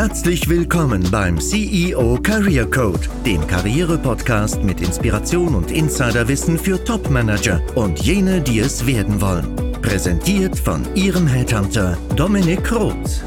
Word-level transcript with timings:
Herzlich 0.00 0.48
willkommen 0.48 1.06
beim 1.10 1.38
CEO 1.38 2.18
Career 2.22 2.64
Code, 2.70 3.06
dem 3.26 3.46
Karriere-Podcast 3.46 4.62
mit 4.62 4.80
Inspiration 4.80 5.54
und 5.54 5.70
Insiderwissen 5.70 6.58
für 6.58 6.82
Top-Manager 6.82 7.60
und 7.74 8.00
jene, 8.00 8.40
die 8.40 8.60
es 8.60 8.86
werden 8.86 9.20
wollen. 9.20 9.54
Präsentiert 9.82 10.58
von 10.58 10.86
Ihrem 10.96 11.26
Headhunter 11.26 11.98
Dominik 12.16 12.72
Roth. 12.72 13.22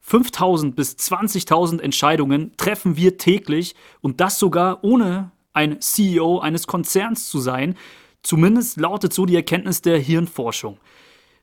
5000 0.00 0.74
bis 0.74 0.94
20.000 0.94 1.82
Entscheidungen 1.82 2.56
treffen 2.56 2.96
wir 2.96 3.18
täglich 3.18 3.74
und 4.00 4.22
das 4.22 4.38
sogar 4.38 4.82
ohne 4.82 5.30
ein 5.52 5.82
CEO 5.82 6.38
eines 6.38 6.66
Konzerns 6.66 7.28
zu 7.28 7.38
sein. 7.38 7.76
Zumindest 8.22 8.80
lautet 8.80 9.12
so 9.12 9.26
die 9.26 9.36
Erkenntnis 9.36 9.82
der 9.82 9.98
Hirnforschung. 9.98 10.78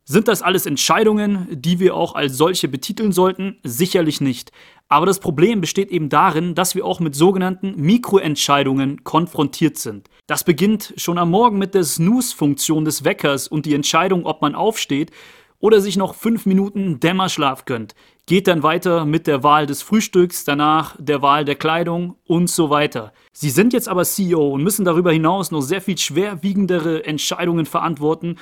Sind 0.08 0.28
das 0.28 0.44
alles 0.44 0.68
Entscheidungen, 0.68 1.48
die 1.50 1.80
wir 1.80 1.96
auch 1.96 2.14
als 2.14 2.38
solche 2.38 2.68
betiteln 2.68 3.12
sollten? 3.12 3.58
Sicherlich 3.64 4.22
nicht. 4.22 4.52
Aber 4.88 5.08
das 5.08 5.20
Problem 5.20 5.62
besteht 5.62 5.90
eben 5.90 6.10
darin, 6.10 6.54
dass 6.54 6.76
wir 6.76 6.86
auch 6.86 7.00
mit 7.00 7.16
sogenannten 7.16 7.74
Mikroentscheidungen 7.76 9.04
konfrontiert 9.04 9.80
sind. 9.80 10.08
Das 10.28 10.44
beginnt 10.44 10.94
schon 10.98 11.18
am 11.18 11.32
Morgen 11.32 11.58
mit 11.58 11.74
der 11.74 11.84
Snooze-Funktion 11.84 12.86
des 12.86 13.04
Weckers 13.04 13.48
und 13.48 13.66
die 13.66 13.74
Entscheidung, 13.74 14.28
ob 14.28 14.44
man 14.44 14.54
aufsteht 14.54 15.10
oder 15.58 15.82
sich 15.82 15.98
noch 15.98 16.14
fünf 16.14 16.46
Minuten 16.46 17.00
Dämmerschlaf 17.00 17.66
gönnt. 17.66 17.96
Geht 18.28 18.48
dann 18.48 18.62
weiter 18.62 19.06
mit 19.06 19.26
der 19.26 19.42
Wahl 19.42 19.66
des 19.66 19.82
Frühstücks, 19.82 20.44
danach 20.44 20.96
der 21.00 21.24
Wahl 21.24 21.46
der 21.46 21.56
Kleidung 21.56 22.16
und 22.28 22.48
so 22.52 22.70
weiter. 22.70 23.12
Sie 23.34 23.50
sind 23.50 23.74
jetzt 23.74 23.90
aber 23.90 24.04
CEO 24.04 24.50
und 24.50 24.62
müssen 24.62 24.86
darüber 24.86 25.12
hinaus 25.12 25.50
noch 25.50 25.62
sehr 25.62 25.82
viel 25.82 25.98
schwerwiegendere 25.98 27.06
Entscheidungen 27.06 27.66
verantworten 27.66 28.36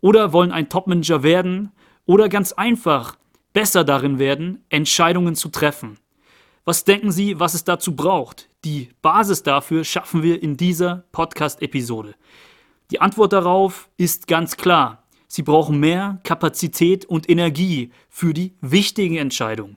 oder 0.00 0.32
wollen 0.32 0.52
ein 0.52 0.68
Topmanager 0.68 1.22
werden 1.22 1.72
oder 2.06 2.28
ganz 2.28 2.52
einfach 2.52 3.16
besser 3.52 3.84
darin 3.84 4.18
werden, 4.18 4.64
Entscheidungen 4.68 5.34
zu 5.34 5.48
treffen. 5.48 5.98
Was 6.64 6.84
denken 6.84 7.10
Sie, 7.10 7.40
was 7.40 7.54
es 7.54 7.64
dazu 7.64 7.96
braucht? 7.96 8.48
Die 8.64 8.90
Basis 9.02 9.42
dafür 9.42 9.84
schaffen 9.84 10.22
wir 10.22 10.42
in 10.42 10.56
dieser 10.56 11.04
Podcast-Episode. 11.12 12.14
Die 12.90 13.00
Antwort 13.00 13.32
darauf 13.32 13.88
ist 13.96 14.26
ganz 14.26 14.56
klar. 14.56 15.04
Sie 15.26 15.42
brauchen 15.42 15.78
mehr 15.78 16.20
Kapazität 16.24 17.04
und 17.04 17.30
Energie 17.30 17.92
für 18.08 18.34
die 18.34 18.54
wichtigen 18.60 19.16
Entscheidungen. 19.16 19.76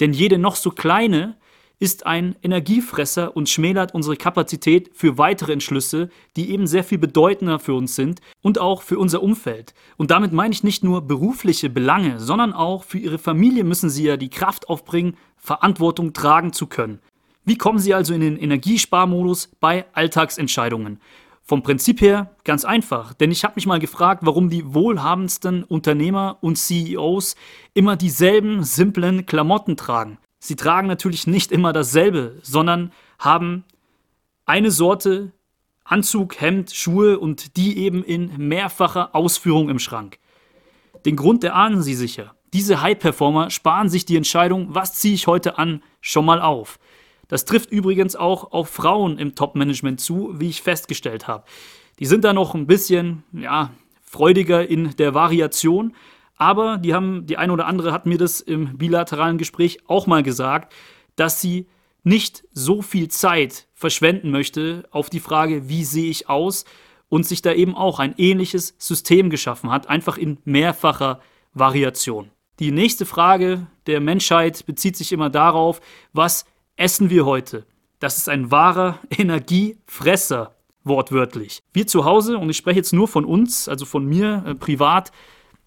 Denn 0.00 0.12
jede 0.12 0.38
noch 0.38 0.56
so 0.56 0.70
kleine 0.70 1.36
ist 1.84 2.06
ein 2.06 2.34
Energiefresser 2.42 3.36
und 3.36 3.50
schmälert 3.50 3.92
unsere 3.92 4.16
Kapazität 4.16 4.90
für 4.94 5.18
weitere 5.18 5.52
Entschlüsse, 5.52 6.08
die 6.34 6.50
eben 6.50 6.66
sehr 6.66 6.82
viel 6.82 6.96
bedeutender 6.96 7.58
für 7.58 7.74
uns 7.74 7.94
sind 7.94 8.22
und 8.40 8.58
auch 8.58 8.80
für 8.80 8.98
unser 8.98 9.22
Umfeld. 9.22 9.74
Und 9.98 10.10
damit 10.10 10.32
meine 10.32 10.54
ich 10.54 10.64
nicht 10.64 10.82
nur 10.82 11.02
berufliche 11.02 11.68
Belange, 11.68 12.20
sondern 12.20 12.54
auch 12.54 12.84
für 12.84 12.96
Ihre 12.96 13.18
Familie 13.18 13.64
müssen 13.64 13.90
Sie 13.90 14.04
ja 14.04 14.16
die 14.16 14.30
Kraft 14.30 14.70
aufbringen, 14.70 15.18
Verantwortung 15.36 16.14
tragen 16.14 16.54
zu 16.54 16.68
können. 16.68 17.00
Wie 17.44 17.58
kommen 17.58 17.78
Sie 17.78 17.92
also 17.92 18.14
in 18.14 18.22
den 18.22 18.38
Energiesparmodus 18.38 19.50
bei 19.60 19.84
Alltagsentscheidungen? 19.92 21.00
Vom 21.42 21.62
Prinzip 21.62 22.00
her 22.00 22.34
ganz 22.44 22.64
einfach, 22.64 23.12
denn 23.12 23.30
ich 23.30 23.44
habe 23.44 23.56
mich 23.56 23.66
mal 23.66 23.78
gefragt, 23.78 24.22
warum 24.24 24.48
die 24.48 24.72
wohlhabendsten 24.72 25.64
Unternehmer 25.64 26.38
und 26.40 26.56
CEOs 26.56 27.36
immer 27.74 27.96
dieselben 27.96 28.64
simplen 28.64 29.26
Klamotten 29.26 29.76
tragen. 29.76 30.16
Sie 30.44 30.56
tragen 30.56 30.88
natürlich 30.88 31.26
nicht 31.26 31.52
immer 31.52 31.72
dasselbe, 31.72 32.38
sondern 32.42 32.92
haben 33.18 33.64
eine 34.44 34.70
Sorte 34.70 35.32
Anzug, 35.84 36.38
Hemd, 36.38 36.70
Schuhe 36.70 37.18
und 37.18 37.56
die 37.56 37.78
eben 37.78 38.04
in 38.04 38.36
mehrfacher 38.36 39.14
Ausführung 39.14 39.70
im 39.70 39.78
Schrank. 39.78 40.18
Den 41.06 41.16
Grund 41.16 41.44
erahnen 41.44 41.82
Sie 41.82 41.94
sicher. 41.94 42.34
Diese 42.52 42.82
High-Performer 42.82 43.48
sparen 43.48 43.88
sich 43.88 44.04
die 44.04 44.18
Entscheidung, 44.18 44.74
was 44.74 44.96
ziehe 44.96 45.14
ich 45.14 45.26
heute 45.26 45.56
an, 45.56 45.82
schon 46.02 46.26
mal 46.26 46.42
auf. 46.42 46.78
Das 47.28 47.46
trifft 47.46 47.70
übrigens 47.72 48.14
auch 48.14 48.52
auf 48.52 48.68
Frauen 48.68 49.16
im 49.16 49.34
Top-Management 49.34 49.98
zu, 49.98 50.38
wie 50.38 50.50
ich 50.50 50.60
festgestellt 50.60 51.26
habe. 51.26 51.44
Die 52.00 52.06
sind 52.06 52.22
da 52.22 52.34
noch 52.34 52.54
ein 52.54 52.66
bisschen, 52.66 53.22
ja, 53.32 53.70
freudiger 54.02 54.68
in 54.68 54.94
der 54.96 55.14
Variation, 55.14 55.94
aber 56.36 56.78
die 56.78 56.94
haben, 56.94 57.26
die 57.26 57.36
eine 57.36 57.52
oder 57.52 57.66
andere 57.66 57.92
hat 57.92 58.06
mir 58.06 58.18
das 58.18 58.40
im 58.40 58.76
bilateralen 58.76 59.38
Gespräch 59.38 59.78
auch 59.86 60.06
mal 60.06 60.22
gesagt, 60.22 60.74
dass 61.16 61.40
sie 61.40 61.66
nicht 62.02 62.44
so 62.52 62.82
viel 62.82 63.08
Zeit 63.08 63.66
verschwenden 63.74 64.30
möchte 64.30 64.84
auf 64.90 65.10
die 65.10 65.20
Frage, 65.20 65.68
wie 65.68 65.84
sehe 65.84 66.10
ich 66.10 66.28
aus 66.28 66.64
und 67.08 67.26
sich 67.26 67.42
da 67.42 67.52
eben 67.52 67.74
auch 67.74 67.98
ein 67.98 68.14
ähnliches 68.18 68.74
System 68.78 69.30
geschaffen 69.30 69.70
hat, 69.70 69.88
einfach 69.88 70.18
in 70.18 70.38
mehrfacher 70.44 71.20
Variation. 71.54 72.30
Die 72.58 72.70
nächste 72.70 73.06
Frage 73.06 73.66
der 73.86 74.00
Menschheit 74.00 74.66
bezieht 74.66 74.96
sich 74.96 75.12
immer 75.12 75.30
darauf, 75.30 75.80
was 76.12 76.44
essen 76.76 77.10
wir 77.10 77.24
heute? 77.24 77.66
Das 77.98 78.18
ist 78.18 78.28
ein 78.28 78.50
wahrer 78.50 78.98
Energiefresser, 79.10 80.54
wortwörtlich. 80.84 81.62
Wir 81.72 81.86
zu 81.86 82.04
Hause, 82.04 82.38
und 82.38 82.50
ich 82.50 82.56
spreche 82.56 82.78
jetzt 82.78 82.92
nur 82.92 83.08
von 83.08 83.24
uns, 83.24 83.68
also 83.68 83.86
von 83.86 84.04
mir 84.04 84.44
äh, 84.46 84.54
privat, 84.54 85.10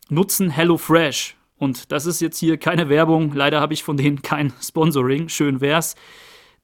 nutzen 0.09 0.49
HelloFresh. 0.49 1.35
Und 1.57 1.91
das 1.91 2.05
ist 2.05 2.21
jetzt 2.21 2.37
hier 2.37 2.57
keine 2.57 2.89
Werbung. 2.89 3.33
Leider 3.33 3.59
habe 3.59 3.73
ich 3.73 3.83
von 3.83 3.97
denen 3.97 4.21
kein 4.21 4.53
Sponsoring. 4.61 5.29
Schön 5.29 5.61
wär's. 5.61 5.95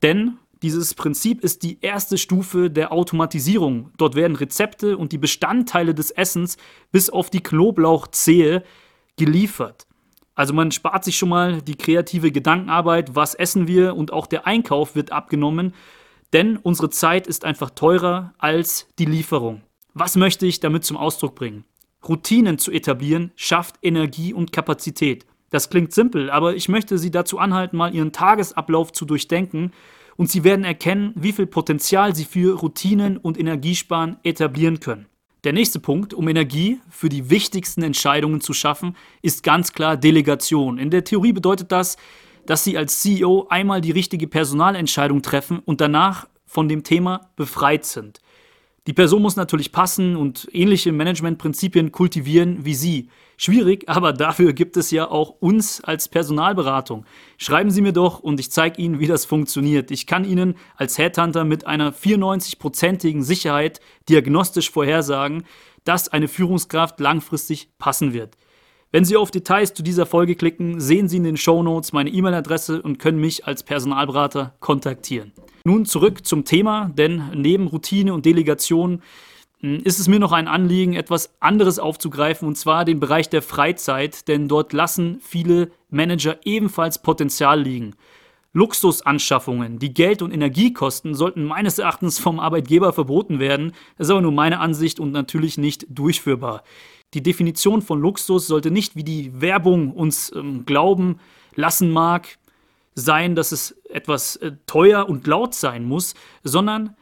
Denn 0.02 0.38
dieses 0.62 0.94
Prinzip 0.94 1.44
ist 1.44 1.64
die 1.64 1.80
erste 1.82 2.18
Stufe 2.18 2.70
der 2.70 2.94
Automatisierung. 2.94 3.92
Dort 3.98 4.16
werden 4.16 4.38
Rezepte 4.38 4.98
und 4.98 5.12
die 5.12 5.18
Bestandteile 5.18 5.94
des 5.94 6.12
Essens 6.12 6.58
bis 6.92 7.10
auf 7.10 7.30
die 7.30 7.44
Knoblauchzehe 7.44 8.64
geliefert. 9.18 9.88
Also 10.36 10.54
man 10.54 10.72
spart 10.72 11.04
sich 11.04 11.18
schon 11.18 11.30
mal 11.30 11.62
die 11.62 11.76
kreative 11.76 12.32
Gedankenarbeit, 12.32 13.16
was 13.16 13.36
essen 13.36 13.68
wir 13.68 13.96
und 13.96 14.12
auch 14.12 14.26
der 14.26 14.48
Einkauf 14.48 14.96
wird 14.96 15.12
abgenommen, 15.12 15.74
denn 16.32 16.58
unsere 16.58 16.90
Zeit 16.90 17.28
ist 17.28 17.46
einfach 17.46 17.70
teurer 17.70 18.34
als 18.40 18.88
die 18.98 19.06
Lieferung. 19.06 19.62
Was 19.94 20.16
möchte 20.16 20.48
ich 20.48 20.60
damit 20.60 20.86
zum 20.86 20.98
Ausdruck 20.98 21.36
bringen? 21.36 21.66
Routinen 22.08 22.58
zu 22.58 22.72
etablieren, 22.72 23.32
schafft 23.36 23.76
Energie 23.82 24.34
und 24.34 24.52
Kapazität. 24.52 25.26
Das 25.50 25.70
klingt 25.70 25.94
simpel, 25.94 26.30
aber 26.30 26.56
ich 26.56 26.68
möchte 26.68 26.98
Sie 26.98 27.12
dazu 27.12 27.38
anhalten, 27.38 27.78
mal 27.78 27.94
Ihren 27.94 28.12
Tagesablauf 28.12 28.92
zu 28.92 29.06
durchdenken 29.06 29.72
und 30.16 30.30
Sie 30.30 30.44
werden 30.44 30.66
erkennen, 30.66 31.14
wie 31.16 31.32
viel 31.32 31.46
Potenzial 31.46 32.16
Sie 32.16 32.26
für 32.26 32.58
Routinen 32.60 33.18
und 33.18 33.40
Energiesparen 33.40 34.18
etablieren 34.24 34.80
können. 34.80 35.06
Der 35.44 35.54
nächste 35.54 35.80
Punkt, 35.80 36.14
um 36.14 36.28
Energie 36.28 36.80
für 36.90 37.10
die 37.10 37.30
wichtigsten 37.30 37.84
Entscheidungen 37.84 38.40
zu 38.40 38.54
schaffen, 38.54 38.96
ist 39.22 39.44
ganz 39.44 39.74
klar 39.74 39.98
Delegation. 39.98 40.78
In 40.78 40.90
der 40.90 41.04
Theorie 41.04 41.34
bedeutet 41.34 41.72
das, 41.72 41.98
dass 42.46 42.64
Sie 42.64 42.78
als 42.78 43.02
CEO 43.02 43.48
einmal 43.50 43.82
die 43.82 43.92
richtige 43.92 44.28
Personalentscheidung 44.28 45.22
treffen 45.22 45.60
und 45.60 45.82
danach 45.82 46.28
von 46.46 46.68
dem 46.68 46.84
Thema 46.84 47.30
befreit 47.36 47.86
sind. 47.86 48.20
Die 48.86 48.94
Person 48.94 49.22
muss 49.22 49.38
natürlich 49.38 49.72
passen 49.72 50.18
und 50.18 50.50
ähnliche 50.52 50.92
Managementprinzipien 50.92 51.94
kultivieren 51.94 52.66
wie 52.66 52.74
Sie. 52.74 53.10
Schwierig, 53.38 53.86
aber 53.88 54.12
dafür 54.12 54.52
gibt 54.52 54.76
es 54.76 54.92
ja 54.92 55.10
auch 55.10 55.30
uns 55.40 55.82
als 55.82 56.10
Personalberatung. 56.10 57.06
Schreiben 57.38 57.72
Sie 57.72 57.82
mir 57.82 57.94
doch 57.94 58.20
und 58.20 58.42
ich 58.42 58.52
zeige 58.52 58.82
Ihnen, 58.82 59.00
wie 59.00 59.08
das 59.08 59.24
funktioniert. 59.24 59.90
Ich 59.90 60.06
kann 60.06 60.26
Ihnen 60.26 60.56
als 60.76 60.98
Headhunter 60.98 61.46
mit 61.46 61.66
einer 61.66 61.94
94-prozentigen 61.94 63.24
Sicherheit 63.24 63.80
diagnostisch 64.10 64.70
vorhersagen, 64.70 65.46
dass 65.86 66.10
eine 66.10 66.28
Führungskraft 66.28 67.00
langfristig 67.00 67.70
passen 67.78 68.12
wird. 68.12 68.38
Wenn 68.92 69.06
Sie 69.06 69.16
auf 69.16 69.32
Details 69.32 69.74
zu 69.74 69.82
dieser 69.82 70.06
Folge 70.06 70.36
klicken, 70.36 70.82
sehen 70.82 71.08
Sie 71.08 71.18
in 71.18 71.24
den 71.24 71.38
Show 71.38 71.64
Notes 71.64 71.94
meine 71.94 72.10
E-Mail-Adresse 72.10 72.82
und 72.82 73.00
können 73.00 73.20
mich 73.20 73.48
als 73.48 73.64
Personalberater 73.64 74.56
kontaktieren. 74.60 75.32
Nun 75.66 75.86
zurück 75.86 76.26
zum 76.26 76.44
Thema, 76.44 76.92
denn 76.94 77.24
neben 77.36 77.68
Routine 77.68 78.14
und 78.14 78.26
Delegation 78.26 79.02
hm, 79.62 79.80
ist 79.86 79.98
es 79.98 80.10
mir 80.10 80.20
noch 80.20 80.34
ein 80.34 80.50
Anliegen, 80.50 80.94
etwas 80.94 81.34
anderes 81.40 81.80
aufzugreifen, 81.80 82.50
und 82.50 82.58
zwar 82.58 82.84
den 82.84 83.00
Bereich 83.00 83.30
der 83.30 83.42
Freizeit, 83.42 84.28
denn 84.28 84.50
dort 84.50 84.74
lassen 84.74 85.20
viele 85.22 85.72
Manager 85.90 86.38
ebenfalls 86.44 87.02
Potenzial 87.02 87.62
liegen. 87.62 87.96
Luxusanschaffungen, 88.52 89.80
die 89.80 89.94
Geld 89.94 90.22
und 90.22 90.34
Energie 90.34 90.74
kosten, 90.74 91.16
sollten 91.16 91.46
meines 91.46 91.80
Erachtens 91.80 92.20
vom 92.20 92.42
Arbeitgeber 92.42 92.92
verboten 92.92 93.40
werden. 93.40 93.72
Das 93.98 94.08
ist 94.08 94.12
aber 94.12 94.22
nur 94.22 94.34
meine 94.34 94.60
Ansicht 94.60 95.00
und 95.00 95.14
natürlich 95.14 95.58
nicht 95.58 95.86
durchführbar. 95.90 96.64
Die 97.14 97.24
Definition 97.24 97.82
von 97.82 98.02
Luxus 98.02 98.48
sollte 98.48 98.70
nicht, 98.70 98.98
wie 98.98 99.06
die 99.06 99.40
Werbung 99.40 99.92
uns 99.92 100.30
ähm, 100.36 100.66
glauben 100.66 101.20
lassen 101.56 101.90
mag, 101.90 102.38
sein, 102.96 103.36
dass 103.36 103.52
es 103.52 103.72
etwas 103.90 104.36
äh, 104.38 104.54
teuer 104.66 105.08
und 105.08 105.28
laut 105.28 105.54
sein 105.54 105.86
muss, 105.86 106.14
sondern 106.44 106.96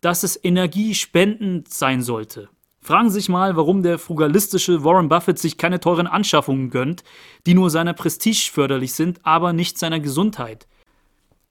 dass 0.00 0.22
es 0.22 0.42
energiespendend 0.42 1.72
sein 1.72 2.02
sollte. 2.02 2.48
Fragen 2.80 3.10
Sie 3.10 3.14
sich 3.14 3.28
mal, 3.28 3.56
warum 3.56 3.82
der 3.82 3.98
frugalistische 3.98 4.84
Warren 4.84 5.08
Buffett 5.08 5.40
sich 5.40 5.58
keine 5.58 5.80
teuren 5.80 6.06
Anschaffungen 6.06 6.70
gönnt, 6.70 7.02
die 7.44 7.54
nur 7.54 7.68
seiner 7.68 7.94
Prestige 7.94 8.50
förderlich 8.52 8.94
sind, 8.94 9.18
aber 9.24 9.52
nicht 9.52 9.76
seiner 9.78 9.98
Gesundheit. 9.98 10.68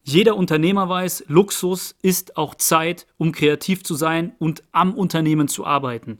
Jeder 0.01 0.37
Unternehmer 0.37 0.87
weiß, 0.87 1.25
Luxus 1.27 1.95
ist 2.01 2.37
auch 2.37 2.55
Zeit, 2.55 3.07
um 3.17 3.31
kreativ 3.31 3.83
zu 3.83 3.95
sein 3.95 4.33
und 4.39 4.63
am 4.71 4.93
Unternehmen 4.93 5.47
zu 5.47 5.65
arbeiten. 5.65 6.19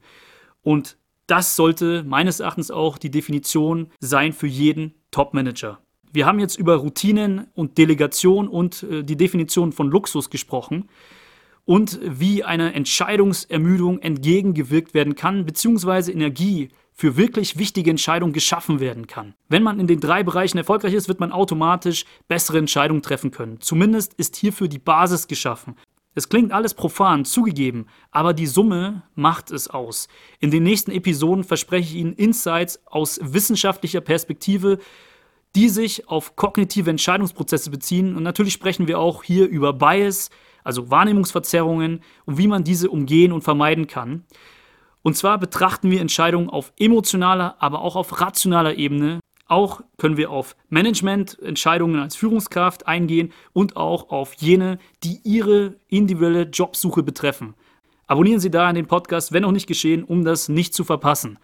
Und 0.64 0.98
das 1.28 1.56
sollte 1.56 2.04
meines 2.04 2.40
Erachtens 2.40 2.70
auch 2.72 2.98
die 2.98 3.12
Definition 3.12 3.92
sein 4.00 4.34
für 4.34 4.48
jeden 4.48 4.96
Topmanager. 5.12 5.80
Wir 6.16 6.26
haben 6.26 6.40
jetzt 6.40 6.58
über 6.58 6.78
Routinen 6.78 7.48
und 7.56 7.78
Delegation 7.78 8.48
und 8.48 8.84
äh, 8.84 9.04
die 9.04 9.18
Definition 9.18 9.74
von 9.74 9.92
Luxus 9.92 10.30
gesprochen 10.30 10.88
und 11.66 12.00
wie 12.02 12.44
einer 12.44 12.74
Entscheidungsermüdung 12.74 14.00
entgegengewirkt 14.00 14.94
werden 14.94 15.16
kann, 15.16 15.46
beziehungsweise 15.46 16.14
Energie 16.14 16.70
für 16.94 17.18
wirklich 17.18 17.58
wichtige 17.58 17.90
Entscheidungen 17.90 18.32
geschaffen 18.32 18.80
werden 18.80 19.08
kann. 19.08 19.34
Wenn 19.50 19.62
man 19.62 19.78
in 19.78 19.88
den 19.88 20.00
drei 20.00 20.24
Bereichen 20.24 20.58
erfolgreich 20.58 20.94
ist, 20.94 21.10
wird 21.10 21.20
man 21.20 21.34
automatisch 21.34 22.06
bessere 22.30 22.60
Entscheidungen 22.60 23.02
treffen 23.02 23.32
können. 23.32 23.60
Zumindest 23.60 24.14
ist 24.14 24.38
hierfür 24.38 24.70
die 24.70 24.80
Basis 24.80 25.28
geschaffen. 25.28 25.76
Es 26.14 26.30
klingt 26.30 26.54
alles 26.54 26.76
profan, 26.76 27.26
zugegeben, 27.26 27.88
aber 28.12 28.34
die 28.34 28.48
Summe 28.48 29.04
macht 29.16 29.52
es 29.52 29.70
aus. 29.70 30.08
In 30.40 30.50
den 30.50 30.64
nächsten 30.64 30.92
Episoden 30.92 31.44
verspreche 31.44 31.94
ich 31.94 32.00
Ihnen 32.00 32.14
Insights 32.14 32.80
aus 32.86 33.20
wissenschaftlicher 33.22 34.00
Perspektive, 34.00 34.80
die 35.56 35.70
sich 35.70 36.08
auf 36.10 36.36
kognitive 36.36 36.90
Entscheidungsprozesse 36.90 37.72
beziehen. 37.72 38.16
Und 38.16 38.24
natürlich 38.24 38.54
sprechen 38.54 38.88
wir 38.88 39.00
auch 39.00 39.24
hier 39.24 39.48
über 39.48 39.74
Bias, 39.74 40.30
also 40.64 40.92
Wahrnehmungsverzerrungen 40.92 42.02
und 42.26 42.38
wie 42.38 42.48
man 42.48 42.64
diese 42.64 42.90
umgehen 42.90 43.32
und 43.32 43.44
vermeiden 43.44 43.88
kann. 43.88 44.26
Und 45.02 45.16
zwar 45.16 45.38
betrachten 45.38 45.92
wir 45.92 46.02
Entscheidungen 46.02 46.50
auf 46.50 46.74
emotionaler, 46.78 47.56
aber 47.60 47.82
auch 47.82 47.96
auf 47.96 48.20
rationaler 48.20 48.76
Ebene. 48.76 49.20
Auch 49.48 49.82
können 49.98 50.18
wir 50.18 50.32
auf 50.32 50.56
Management-Entscheidungen 50.70 52.00
als 52.00 52.16
Führungskraft 52.16 52.88
eingehen 52.88 53.32
und 53.54 53.78
auch 53.78 54.10
auf 54.10 54.34
jene, 54.34 54.80
die 55.04 55.20
Ihre 55.24 55.76
individuelle 55.88 56.50
Jobsuche 56.50 57.04
betreffen. 57.04 57.54
Abonnieren 58.08 58.40
Sie 58.40 58.50
da 58.50 58.74
den 58.74 58.88
Podcast, 58.88 59.32
wenn 59.32 59.44
noch 59.44 59.52
nicht 59.52 59.68
geschehen, 59.68 60.04
um 60.04 60.26
das 60.26 60.50
nicht 60.50 60.74
zu 60.74 60.84
verpassen. 60.84 61.38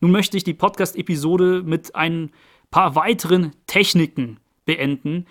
Nun 0.00 0.12
möchte 0.12 0.36
ich 0.36 0.44
die 0.44 0.54
Podcast-Episode 0.54 1.62
mit 1.64 1.96
ein 1.96 2.30
paar 2.72 2.96
weiteren 2.96 3.52
Techniken 3.68 4.40
beenden, 4.64 5.26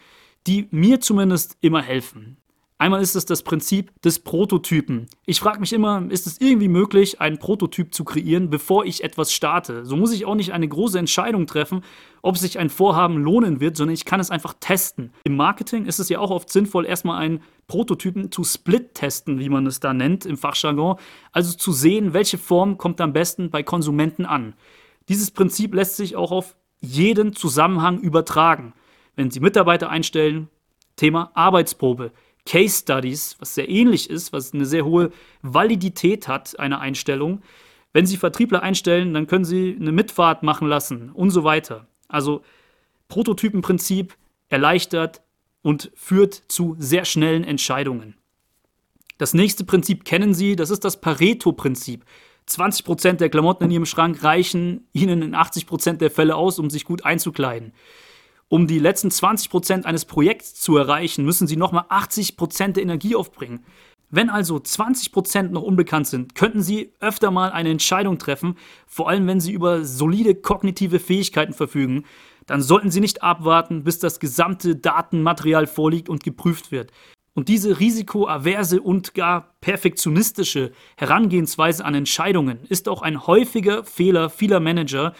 die 0.47 0.69
mir 0.71 1.01
zumindest 1.01 1.57
immer 1.59 1.81
helfen. 1.81 2.37
Einmal 2.81 3.03
ist 3.03 3.15
es 3.15 3.27
das 3.27 3.43
Prinzip 3.43 3.91
des 4.01 4.17
Prototypen. 4.17 5.05
Ich 5.27 5.39
frage 5.39 5.59
mich 5.59 5.71
immer, 5.71 6.03
ist 6.09 6.25
es 6.25 6.41
irgendwie 6.41 6.67
möglich, 6.67 7.21
einen 7.21 7.37
Prototyp 7.37 7.93
zu 7.93 8.03
kreieren, 8.03 8.49
bevor 8.49 8.85
ich 8.85 9.03
etwas 9.03 9.31
starte? 9.31 9.85
So 9.85 9.95
muss 9.95 10.11
ich 10.11 10.25
auch 10.25 10.33
nicht 10.33 10.51
eine 10.51 10.67
große 10.67 10.97
Entscheidung 10.97 11.45
treffen, 11.45 11.83
ob 12.23 12.39
sich 12.39 12.57
ein 12.57 12.71
Vorhaben 12.71 13.17
lohnen 13.17 13.59
wird, 13.59 13.77
sondern 13.77 13.93
ich 13.93 14.05
kann 14.05 14.19
es 14.19 14.31
einfach 14.31 14.55
testen. 14.59 15.13
Im 15.23 15.35
Marketing 15.35 15.85
ist 15.85 15.99
es 15.99 16.09
ja 16.09 16.17
auch 16.17 16.31
oft 16.31 16.49
sinnvoll, 16.49 16.87
erstmal 16.87 17.21
einen 17.21 17.43
Prototypen 17.67 18.31
zu 18.31 18.43
split 18.43 18.95
testen, 18.95 19.37
wie 19.37 19.49
man 19.49 19.67
es 19.67 19.79
da 19.79 19.93
nennt 19.93 20.25
im 20.25 20.37
Fachjargon. 20.37 20.95
Also 21.31 21.55
zu 21.55 21.73
sehen, 21.73 22.13
welche 22.13 22.39
Form 22.39 22.79
kommt 22.79 22.99
am 22.99 23.13
besten 23.13 23.51
bei 23.51 23.61
Konsumenten 23.61 24.25
an. 24.25 24.55
Dieses 25.07 25.29
Prinzip 25.29 25.75
lässt 25.75 25.97
sich 25.97 26.15
auch 26.15 26.31
auf 26.31 26.55
jeden 26.81 27.33
Zusammenhang 27.33 27.99
übertragen. 27.99 28.73
Wenn 29.15 29.31
Sie 29.31 29.39
Mitarbeiter 29.39 29.89
einstellen, 29.89 30.49
Thema 30.95 31.31
Arbeitsprobe. 31.33 32.11
Case 32.45 32.81
Studies, 32.81 33.35
was 33.39 33.55
sehr 33.55 33.69
ähnlich 33.69 34.09
ist, 34.09 34.33
was 34.33 34.53
eine 34.53 34.65
sehr 34.65 34.83
hohe 34.83 35.11
Validität 35.41 36.27
hat, 36.27 36.59
eine 36.59 36.79
Einstellung. 36.79 37.41
Wenn 37.93 38.05
Sie 38.05 38.17
Vertriebler 38.17 38.63
einstellen, 38.63 39.13
dann 39.13 39.27
können 39.27 39.45
Sie 39.45 39.77
eine 39.79 39.91
Mitfahrt 39.91 40.43
machen 40.43 40.67
lassen 40.67 41.11
und 41.11 41.29
so 41.29 41.43
weiter. 41.43 41.87
Also 42.07 42.41
Prototypenprinzip 43.09 44.15
erleichtert 44.49 45.21
und 45.61 45.91
führt 45.95 46.33
zu 46.33 46.75
sehr 46.79 47.05
schnellen 47.05 47.43
Entscheidungen. 47.43 48.15
Das 49.17 49.33
nächste 49.35 49.63
Prinzip 49.63 50.03
kennen 50.03 50.33
Sie, 50.33 50.55
das 50.55 50.71
ist 50.71 50.83
das 50.83 50.99
Pareto-Prinzip. 50.99 52.05
20% 52.47 53.13
der 53.13 53.29
Klamotten 53.29 53.65
in 53.65 53.71
Ihrem 53.71 53.85
Schrank 53.85 54.23
reichen 54.23 54.87
Ihnen 54.93 55.21
in 55.21 55.35
80% 55.35 55.97
der 55.97 56.11
Fälle 56.11 56.35
aus, 56.35 56.59
um 56.59 56.69
sich 56.69 56.85
gut 56.85 57.05
einzukleiden. 57.05 57.73
Um 58.49 58.67
die 58.67 58.79
letzten 58.79 59.07
20% 59.07 59.85
eines 59.85 60.03
Projekts 60.03 60.55
zu 60.55 60.75
erreichen, 60.75 61.23
müssen 61.23 61.47
sie 61.47 61.55
nochmal 61.55 61.85
80% 61.89 62.73
der 62.73 62.83
Energie 62.83 63.15
aufbringen. 63.15 63.63
Wenn 64.09 64.29
also 64.29 64.57
20% 64.57 65.51
noch 65.51 65.61
unbekannt 65.61 66.05
sind, 66.07 66.35
könnten 66.35 66.61
Sie 66.61 66.91
öfter 66.99 67.31
mal 67.31 67.51
eine 67.51 67.69
Entscheidung 67.69 68.17
treffen, 68.17 68.57
vor 68.85 69.07
allem 69.07 69.25
wenn 69.25 69.39
Sie 69.39 69.53
über 69.53 69.85
solide 69.85 70.35
kognitive 70.35 70.99
Fähigkeiten 70.99 71.53
verfügen, 71.53 72.03
dann 72.45 72.61
sollten 72.61 72.91
Sie 72.91 72.99
nicht 72.99 73.23
abwarten, 73.23 73.85
bis 73.85 73.99
das 73.99 74.19
gesamte 74.19 74.75
Datenmaterial 74.75 75.65
vorliegt 75.65 76.09
und 76.09 76.25
geprüft 76.25 76.73
wird. 76.73 76.91
Und 77.33 77.47
diese 77.47 77.79
risikoaverse 77.79 78.81
und 78.81 79.13
gar 79.13 79.55
perfektionistische 79.61 80.73
Herangehensweise 80.97 81.85
an 81.85 81.95
Entscheidungen 81.95 82.65
ist 82.67 82.89
auch 82.89 83.01
ein 83.01 83.25
häufiger 83.25 83.85
Fehler 83.85 84.29
vieler 84.29 84.59
Manager, 84.59 85.13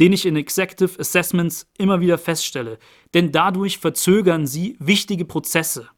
den 0.00 0.12
ich 0.12 0.26
in 0.26 0.34
Executive 0.34 0.98
Assessments 0.98 1.70
immer 1.78 2.00
wieder 2.00 2.18
feststelle. 2.18 2.78
Denn 3.14 3.30
dadurch 3.30 3.78
verzögern 3.78 4.46
sie 4.46 4.76
wichtige 4.80 5.24
Prozesse. 5.24 5.88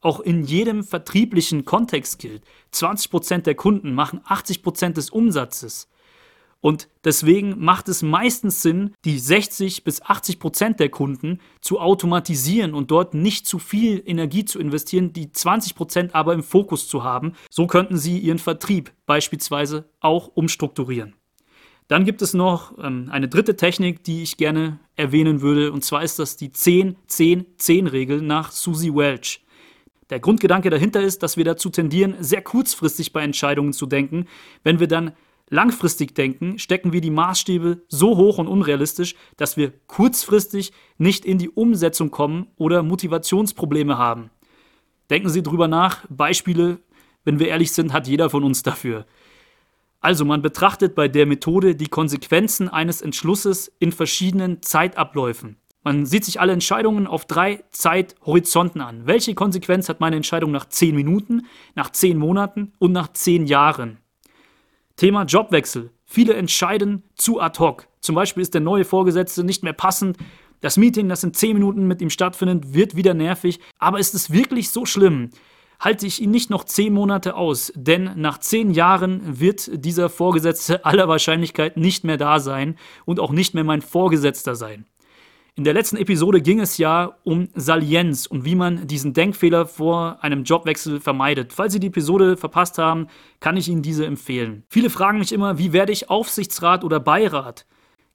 Auch 0.00 0.20
in 0.20 0.44
jedem 0.44 0.82
vertrieblichen 0.82 1.66
Kontext 1.66 2.18
gilt, 2.18 2.42
20% 2.72 3.42
der 3.42 3.54
Kunden 3.54 3.92
machen 3.92 4.20
80% 4.20 4.94
des 4.94 5.10
Umsatzes. 5.10 5.89
Und 6.60 6.88
deswegen 7.04 7.58
macht 7.58 7.88
es 7.88 8.02
meistens 8.02 8.60
Sinn, 8.60 8.92
die 9.06 9.18
60 9.18 9.82
bis 9.82 10.02
80 10.02 10.38
Prozent 10.38 10.80
der 10.80 10.90
Kunden 10.90 11.40
zu 11.62 11.80
automatisieren 11.80 12.74
und 12.74 12.90
dort 12.90 13.14
nicht 13.14 13.46
zu 13.46 13.58
viel 13.58 14.02
Energie 14.04 14.44
zu 14.44 14.58
investieren, 14.58 15.14
die 15.14 15.32
20 15.32 15.74
Prozent 15.74 16.14
aber 16.14 16.34
im 16.34 16.42
Fokus 16.42 16.86
zu 16.86 17.02
haben. 17.02 17.32
So 17.50 17.66
könnten 17.66 17.96
Sie 17.96 18.18
Ihren 18.18 18.38
Vertrieb 18.38 18.92
beispielsweise 19.06 19.88
auch 20.00 20.28
umstrukturieren. 20.34 21.14
Dann 21.88 22.04
gibt 22.04 22.22
es 22.22 22.34
noch 22.34 22.78
ähm, 22.78 23.08
eine 23.10 23.26
dritte 23.26 23.56
Technik, 23.56 24.04
die 24.04 24.22
ich 24.22 24.36
gerne 24.36 24.78
erwähnen 24.94 25.40
würde, 25.40 25.72
und 25.72 25.82
zwar 25.82 26.04
ist 26.04 26.20
das 26.20 26.36
die 26.36 26.50
10-10-10-Regel 26.50 28.22
nach 28.22 28.52
Susie 28.52 28.94
Welch. 28.94 29.42
Der 30.10 30.20
Grundgedanke 30.20 30.70
dahinter 30.70 31.00
ist, 31.00 31.22
dass 31.22 31.36
wir 31.36 31.44
dazu 31.44 31.70
tendieren, 31.70 32.16
sehr 32.20 32.42
kurzfristig 32.42 33.12
bei 33.12 33.22
Entscheidungen 33.22 33.72
zu 33.72 33.86
denken. 33.86 34.26
Wenn 34.62 34.78
wir 34.78 34.88
dann 34.88 35.12
langfristig 35.50 36.14
denken, 36.14 36.58
stecken 36.58 36.92
wir 36.92 37.00
die 37.00 37.10
Maßstäbe 37.10 37.82
so 37.88 38.16
hoch 38.16 38.38
und 38.38 38.48
unrealistisch, 38.48 39.14
dass 39.36 39.56
wir 39.56 39.72
kurzfristig 39.86 40.72
nicht 40.96 41.24
in 41.24 41.38
die 41.38 41.50
Umsetzung 41.50 42.10
kommen 42.10 42.46
oder 42.56 42.82
Motivationsprobleme 42.82 43.98
haben. 43.98 44.30
Denken 45.10 45.28
Sie 45.28 45.42
drüber 45.42 45.68
nach. 45.68 46.06
Beispiele, 46.08 46.78
wenn 47.24 47.38
wir 47.38 47.48
ehrlich 47.48 47.72
sind, 47.72 47.92
hat 47.92 48.06
jeder 48.06 48.30
von 48.30 48.44
uns 48.44 48.62
dafür. 48.62 49.06
Also 50.00 50.24
man 50.24 50.40
betrachtet 50.40 50.94
bei 50.94 51.08
der 51.08 51.26
Methode 51.26 51.74
die 51.74 51.88
Konsequenzen 51.88 52.68
eines 52.68 53.02
Entschlusses 53.02 53.70
in 53.80 53.92
verschiedenen 53.92 54.62
Zeitabläufen. 54.62 55.56
Man 55.82 56.06
sieht 56.06 56.24
sich 56.24 56.40
alle 56.40 56.52
Entscheidungen 56.52 57.06
auf 57.06 57.26
drei 57.26 57.64
Zeithorizonten 57.70 58.80
an. 58.80 59.06
Welche 59.06 59.34
Konsequenz 59.34 59.88
hat 59.88 60.00
meine 60.00 60.16
Entscheidung 60.16 60.52
nach 60.52 60.68
zehn 60.68 60.94
Minuten, 60.94 61.46
nach 61.74 61.90
zehn 61.90 62.18
Monaten 62.18 62.72
und 62.78 62.92
nach 62.92 63.12
zehn 63.12 63.46
Jahren? 63.46 63.98
Thema 65.00 65.22
Jobwechsel. 65.22 65.88
Viele 66.04 66.34
entscheiden 66.34 67.04
zu 67.14 67.40
ad 67.40 67.58
hoc. 67.58 67.86
Zum 68.02 68.14
Beispiel 68.14 68.42
ist 68.42 68.52
der 68.52 68.60
neue 68.60 68.84
Vorgesetzte 68.84 69.44
nicht 69.44 69.62
mehr 69.62 69.72
passend. 69.72 70.18
Das 70.60 70.76
Meeting, 70.76 71.08
das 71.08 71.24
in 71.24 71.32
zehn 71.32 71.54
Minuten 71.54 71.86
mit 71.86 72.02
ihm 72.02 72.10
stattfindet, 72.10 72.74
wird 72.74 72.96
wieder 72.96 73.14
nervig. 73.14 73.60
Aber 73.78 73.98
ist 73.98 74.14
es 74.14 74.30
wirklich 74.30 74.68
so 74.68 74.84
schlimm? 74.84 75.30
halte 75.78 76.06
ich 76.06 76.20
ihn 76.20 76.30
nicht 76.30 76.50
noch 76.50 76.64
zehn 76.64 76.92
Monate 76.92 77.34
aus, 77.34 77.72
denn 77.74 78.10
nach 78.16 78.36
zehn 78.36 78.72
Jahren 78.72 79.40
wird 79.40 79.70
dieser 79.82 80.10
Vorgesetzte 80.10 80.84
aller 80.84 81.08
Wahrscheinlichkeit 81.08 81.78
nicht 81.78 82.04
mehr 82.04 82.18
da 82.18 82.38
sein 82.38 82.76
und 83.06 83.18
auch 83.20 83.32
nicht 83.32 83.54
mehr 83.54 83.64
mein 83.64 83.80
Vorgesetzter 83.80 84.54
sein. 84.54 84.84
In 85.56 85.64
der 85.64 85.74
letzten 85.74 85.96
Episode 85.96 86.40
ging 86.40 86.60
es 86.60 86.78
ja 86.78 87.16
um 87.24 87.48
Salienz 87.54 88.26
und 88.26 88.44
wie 88.44 88.54
man 88.54 88.86
diesen 88.86 89.12
Denkfehler 89.12 89.66
vor 89.66 90.22
einem 90.22 90.44
Jobwechsel 90.44 91.00
vermeidet. 91.00 91.52
Falls 91.52 91.72
Sie 91.72 91.80
die 91.80 91.88
Episode 91.88 92.36
verpasst 92.36 92.78
haben, 92.78 93.08
kann 93.40 93.56
ich 93.56 93.68
Ihnen 93.68 93.82
diese 93.82 94.06
empfehlen. 94.06 94.62
Viele 94.68 94.90
fragen 94.90 95.18
mich 95.18 95.32
immer, 95.32 95.58
wie 95.58 95.72
werde 95.72 95.92
ich 95.92 96.08
Aufsichtsrat 96.08 96.84
oder 96.84 97.00
Beirat? 97.00 97.66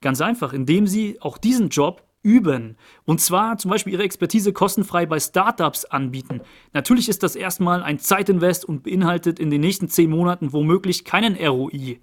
Ganz 0.02 0.22
einfach, 0.22 0.54
indem 0.54 0.88
Sie 0.88 1.22
auch 1.22 1.38
diesen 1.38 1.70
Job 1.70 2.04
üben. 2.26 2.76
Und 3.06 3.22
zwar 3.22 3.58
zum 3.58 3.70
Beispiel 3.70 3.94
ihre 3.94 4.04
Expertise 4.04 4.52
kostenfrei 4.52 5.06
bei 5.06 5.20
Startups 5.20 5.86
anbieten. 5.86 6.42
Natürlich 6.74 7.08
ist 7.08 7.22
das 7.22 7.36
erstmal 7.36 7.84
ein 7.84 8.00
Zeitinvest 8.00 8.66
und 8.66 8.84
beinhaltet 8.84 9.40
in 9.40 9.52
den 9.52 9.62
nächsten 9.62 9.88
zehn 9.88 10.10
Monaten 10.10 10.52
womöglich 10.52 11.06
keinen 11.06 11.36
ROI. 11.36 12.00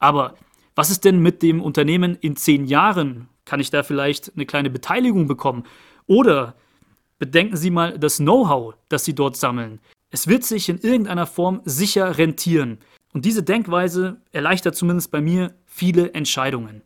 Aber 0.00 0.34
was 0.74 0.90
ist 0.90 1.04
denn 1.04 1.20
mit 1.20 1.42
dem 1.42 1.62
Unternehmen 1.62 2.16
in 2.20 2.34
zehn 2.34 2.64
Jahren? 2.64 3.28
Kann 3.50 3.58
ich 3.58 3.72
da 3.72 3.82
vielleicht 3.82 4.30
eine 4.36 4.46
kleine 4.46 4.70
Beteiligung 4.70 5.26
bekommen? 5.26 5.64
Oder 6.06 6.54
bedenken 7.18 7.56
Sie 7.56 7.70
mal 7.70 7.98
das 7.98 8.18
Know-how, 8.18 8.74
das 8.88 9.04
Sie 9.04 9.12
dort 9.12 9.36
sammeln. 9.36 9.80
Es 10.10 10.28
wird 10.28 10.44
sich 10.44 10.68
in 10.68 10.78
irgendeiner 10.78 11.26
Form 11.26 11.60
sicher 11.64 12.16
rentieren. 12.16 12.78
Und 13.12 13.24
diese 13.24 13.42
Denkweise 13.42 14.20
erleichtert 14.30 14.76
zumindest 14.76 15.10
bei 15.10 15.20
mir 15.20 15.52
viele 15.66 16.14
Entscheidungen. 16.14 16.82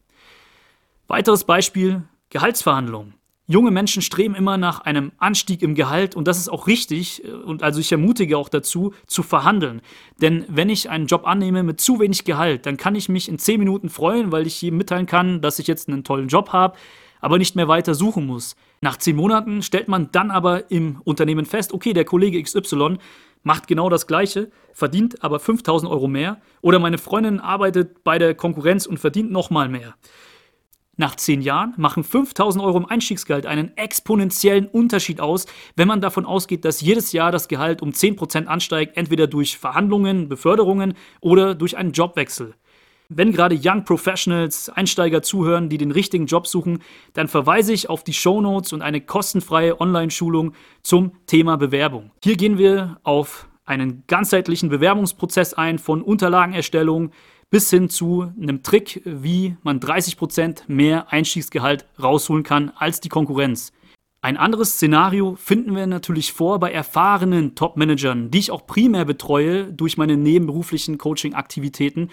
Weiteres 1.07 1.45
Beispiel, 1.45 2.05
Gehaltsverhandlungen. 2.31 3.13
Junge 3.47 3.71
Menschen 3.71 4.01
streben 4.01 4.35
immer 4.35 4.57
nach 4.57 4.81
einem 4.81 5.13
Anstieg 5.19 5.61
im 5.61 5.75
Gehalt 5.75 6.17
und 6.17 6.27
das 6.27 6.39
ist 6.39 6.49
auch 6.49 6.67
richtig 6.67 7.23
und 7.45 7.63
also 7.63 7.79
ich 7.79 7.93
ermutige 7.93 8.39
auch 8.39 8.49
dazu, 8.49 8.95
zu 9.07 9.23
verhandeln. 9.23 9.83
Denn 10.23 10.47
wenn 10.49 10.71
ich 10.71 10.89
einen 10.89 11.07
Job 11.07 11.27
annehme 11.27 11.63
mit 11.63 11.79
zu 11.79 12.01
wenig 12.01 12.25
Gehalt, 12.25 12.65
dann 12.65 12.79
kann 12.79 12.95
ich 12.95 13.11
mich 13.11 13.29
in 13.29 13.39
10 13.39 13.59
Minuten 13.59 13.91
freuen, 13.91 14.33
weil 14.33 14.47
ich 14.47 14.63
jedem 14.63 14.79
mitteilen 14.79 15.05
kann, 15.05 15.43
dass 15.43 15.59
ich 15.59 15.67
jetzt 15.67 15.89
einen 15.89 16.05
tollen 16.05 16.29
Job 16.29 16.55
habe. 16.55 16.79
aber 17.25 17.39
nicht 17.39 17.57
mehr 17.57 17.69
weiter 17.69 17.95
suchen 17.95 18.27
muss. 18.27 18.55
Nach 18.83 18.99
zehn 18.99 19.17
Monaten 19.17 19.63
stellt 19.63 19.89
man 19.89 20.11
dann 20.13 20.31
aber 20.31 20.71
im 20.71 21.01
Unternehmen 21.05 21.47
fest, 21.47 21.73
okay, 21.73 21.95
der 21.95 22.05
Kollege 22.05 22.43
XY 22.43 22.99
macht 23.43 23.67
genau 23.67 23.89
das 23.89 24.07
Gleiche, 24.07 24.51
verdient 24.75 25.25
aber 25.25 25.41
5000 25.41 25.91
Euro 25.91 26.07
mehr 26.07 26.43
oder 26.61 26.79
meine 26.79 26.99
Freundin 26.99 27.41
arbeitet 27.41 28.05
bei 28.05 28.19
der 28.19 28.35
Konkurrenz 28.35 28.85
und 28.85 28.99
verdient 28.99 29.33
nochmal 29.33 29.71
mehr. 29.71 29.95
Nach 30.97 31.17
zehn 31.17 31.43
Jahren 31.43 31.75
machen 31.77 32.05
5000 32.05 32.63
Euro 32.65 32.79
im 32.79 32.87
Einstiegsgehalt 32.87 33.47
einen 33.47 33.77
exponentiellen 33.77 34.67
Unterschied 34.67 35.21
aus, 35.21 35.47
wenn 35.75 35.89
man 35.89 36.01
davon 36.01 36.25
ausgeht, 36.25 36.65
dass 36.65 36.81
jedes 36.81 37.13
Jahr 37.13 37.33
das 37.33 37.49
Gehalt 37.49 37.83
um 37.83 37.91
10% 37.91 38.47
ansteigt, 38.47 38.97
entweder 38.97 39.27
durch 39.27 39.59
Verhandlungen, 39.59 40.29
Beförderungen 40.29 40.95
oder 41.21 41.55
durch 41.55 41.77
einen 41.77 41.93
Jobwechsel. 41.93 42.55
Wenn 43.09 43.33
gerade 43.33 43.59
Young 43.63 43.85
Professionals, 43.85 44.71
Einsteiger 44.71 45.21
zuhören, 45.21 45.69
die 45.69 45.79
den 45.79 45.91
richtigen 45.91 46.27
Job 46.27 46.47
suchen, 46.47 46.79
dann 47.13 47.29
verweise 47.29 47.73
ich 47.73 47.91
auf 47.91 48.03
die 48.03 48.15
Show 48.15 48.41
Notes 48.41 48.73
und 48.73 48.81
eine 48.81 49.01
kostenfreie 49.01 49.79
Online-Schulung 49.79 50.55
zum 50.83 51.13
Thema 51.27 51.57
Bewerbung. 51.57 52.13
Hier 52.23 52.37
gehen 52.37 52.57
wir 52.57 52.99
auf 53.03 53.49
einen 53.67 54.05
ganzheitlichen 54.07 54.69
Bewerbungsprozess 54.69 55.55
ein, 55.55 55.79
von 55.79 56.03
Unterlagenerstellung 56.03 57.11
bis 57.55 57.71
hin 57.71 57.89
zu 57.89 58.33
einem 58.37 58.65
Trick, 58.65 59.01
wie 59.05 59.57
man 59.63 59.79
30% 59.79 60.63
mehr 60.67 61.13
Einstiegsgehalt 61.13 61.87
rausholen 62.03 62.43
kann 62.43 62.73
als 62.75 62.99
die 62.99 63.09
Konkurrenz. 63.09 63.71
Ein 64.23 64.37
anderes 64.37 64.73
Szenario 64.73 65.37
finden 65.37 65.77
wir 65.77 65.87
natürlich 65.87 66.33
vor 66.33 66.59
bei 66.59 66.73
erfahrenen 66.73 67.55
Top-Managern, 67.55 68.33
die 68.33 68.41
ich 68.41 68.51
auch 68.51 68.67
primär 68.67 69.05
betreue 69.05 69.73
durch 69.73 69.97
meine 69.97 70.17
nebenberuflichen 70.17 70.99
Coaching-Aktivitäten, 70.99 72.11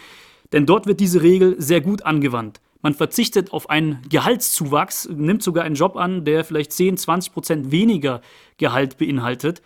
denn 0.53 0.67
dort 0.67 0.86
wird 0.86 1.00
diese 1.00 1.24
Regel 1.24 1.60
sehr 1.60 1.81
gut 1.81 2.03
angewandt. 2.03 2.62
Man 2.83 2.93
verzichtet 2.93 3.51
auf 3.51 3.67
einen 3.67 4.03
Gehaltszuwachs, 4.10 5.10
nimmt 5.10 5.41
sogar 5.41 5.63
einen 5.63 5.74
Job 5.74 5.95
an, 5.95 6.24
der 6.24 6.45
vielleicht 6.45 6.71
10, 6.71 6.98
20 6.98 7.33
Prozent 7.33 7.71
weniger 7.71 8.21
Gehalt 8.57 9.00
beinhaltet, 9.00 9.63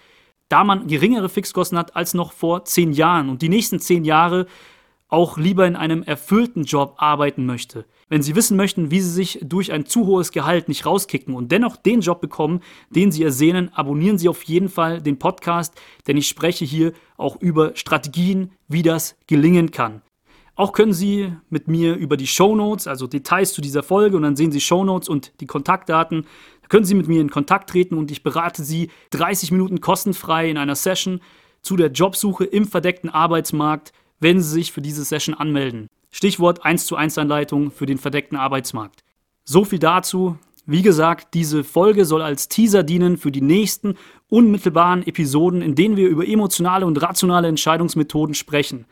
da 0.47 0.63
man 0.63 0.87
geringere 0.87 1.27
Fixkosten 1.27 1.77
hat 1.77 1.97
als 1.97 2.13
noch 2.13 2.31
vor 2.31 2.63
zehn 2.63 2.93
Jahren 2.93 3.27
und 3.27 3.41
die 3.41 3.49
nächsten 3.49 3.81
zehn 3.81 4.05
Jahre 4.05 4.47
auch 5.07 5.37
lieber 5.37 5.67
in 5.67 5.75
einem 5.75 6.03
erfüllten 6.03 6.63
Job 6.63 6.95
arbeiten 6.97 7.45
möchte. 7.45 7.85
Wenn 8.09 8.21
Sie 8.21 8.35
wissen 8.35 8.57
möchten, 8.57 8.91
wie 8.91 8.99
Sie 8.99 9.09
sich 9.09 9.39
durch 9.43 9.71
ein 9.71 9.85
zu 9.85 10.05
hohes 10.05 10.31
Gehalt 10.31 10.67
nicht 10.67 10.85
rauskicken 10.85 11.33
und 11.33 11.51
dennoch 11.51 11.75
den 11.77 12.01
Job 12.01 12.21
bekommen, 12.21 12.61
den 12.89 13.11
Sie 13.11 13.23
ersehnen, 13.23 13.73
abonnieren 13.73 14.17
Sie 14.17 14.29
auf 14.29 14.43
jeden 14.43 14.69
Fall 14.69 15.01
den 15.01 15.17
Podcast, 15.17 15.73
denn 16.07 16.17
ich 16.17 16.27
spreche 16.27 16.65
hier 16.65 16.93
auch 17.17 17.39
über 17.41 17.75
Strategien, 17.75 18.51
wie 18.67 18.83
das 18.83 19.15
gelingen 19.27 19.71
kann. 19.71 20.01
Auch 20.57 20.71
können 20.71 20.93
Sie 20.93 21.33
mit 21.49 21.67
mir 21.67 21.95
über 21.95 22.15
die 22.15 22.27
Show 22.27 22.55
Notes, 22.55 22.87
also 22.87 23.07
Details 23.07 23.53
zu 23.53 23.61
dieser 23.61 23.83
Folge, 23.83 24.15
und 24.15 24.23
dann 24.23 24.37
sehen 24.37 24.53
Sie 24.53 24.61
Show 24.61 24.85
Notes 24.85 25.09
und 25.09 25.33
die 25.41 25.47
Kontaktdaten, 25.47 26.25
da 26.61 26.67
können 26.69 26.85
Sie 26.85 26.95
mit 26.95 27.07
mir 27.07 27.19
in 27.19 27.29
Kontakt 27.29 27.69
treten 27.69 27.97
und 27.97 28.09
ich 28.09 28.23
berate 28.23 28.63
Sie 28.63 28.89
30 29.11 29.51
Minuten 29.51 29.81
kostenfrei 29.81 30.49
in 30.49 30.57
einer 30.57 30.75
Session 30.75 31.19
zu 31.61 31.75
der 31.75 31.91
Jobsuche 31.91 32.45
im 32.45 32.65
verdeckten 32.65 33.09
Arbeitsmarkt, 33.09 33.91
wenn 34.25 34.41
Sie 34.41 34.49
sich 34.49 34.71
für 34.71 34.81
diese 34.81 35.05
Session 35.05 35.35
anmelden. 35.35 35.87
Stichwort 36.09 36.65
1 36.65 36.87
zu 36.87 36.95
1 36.95 37.19
Anleitung 37.19 37.69
für 37.69 37.85
den 37.85 37.99
verdeckten 37.99 38.39
Arbeitsmarkt. 38.39 39.03
So 39.43 39.63
viel 39.65 39.77
dazu. 39.77 40.39
Wie 40.65 40.81
gesagt, 40.81 41.35
diese 41.35 41.63
Folge 41.63 42.05
soll 42.05 42.23
als 42.23 42.49
Teaser 42.49 42.81
dienen 42.81 43.17
für 43.17 43.31
die 43.31 43.41
nächsten 43.41 43.93
unmittelbaren 44.27 45.05
Episoden, 45.05 45.61
in 45.61 45.75
denen 45.75 45.95
wir 45.95 46.09
über 46.09 46.27
emotionale 46.27 46.87
und 46.87 46.99
rationale 47.03 47.47
Entscheidungsmethoden 47.47 48.33
sprechen. 48.33 48.87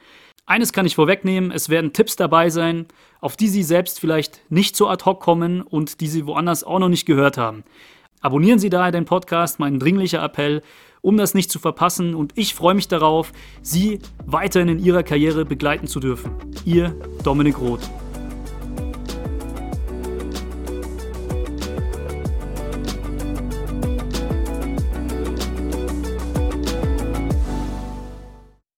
Eines 0.46 0.72
kann 0.72 0.86
ich 0.86 0.94
vorwegnehmen, 0.94 1.50
es 1.50 1.68
werden 1.68 1.94
Tipps 1.94 2.16
dabei 2.16 2.52
sein, 2.52 2.86
auf 3.20 3.36
die 3.36 3.48
Sie 3.48 3.64
selbst 3.64 4.00
vielleicht 4.00 4.40
nicht 4.52 4.76
so 4.76 4.88
ad 4.88 5.04
hoc 5.04 5.20
kommen 5.20 5.64
und 5.64 6.00
die 6.00 6.10
Sie 6.10 6.28
woanders 6.28 6.64
auch 6.64 6.78
noch 6.78 6.90
nicht 6.90 7.08
gehört 7.08 7.40
haben. 7.40 7.64
Abonnieren 8.22 8.60
Sie 8.60 8.70
daher 8.70 8.92
den 8.92 9.06
Podcast, 9.06 9.60
mein 9.60 9.80
dringlicher 9.80 10.24
Appell, 10.24 10.62
um 11.04 11.18
das 11.18 11.36
nicht 11.36 11.52
zu 11.52 11.60
verpassen 11.60 12.16
und 12.16 12.32
ich 12.36 12.56
freue 12.56 12.74
mich 12.74 12.88
darauf, 12.88 13.32
Sie 13.62 14.00
weiterhin 14.26 14.70
in 14.70 14.80
Ihrer 14.80 15.04
Karriere 15.04 15.46
begleiten 15.46 15.86
zu 15.86 16.00
dürfen. 16.00 16.32
Ihr 16.66 16.96
Dominik 17.24 17.60
Roth. 17.60 17.90